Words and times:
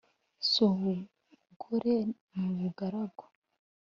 si 0.47 0.57
ubugore 0.67 1.93
ni 2.31 2.39
ubugaragu 2.53 3.25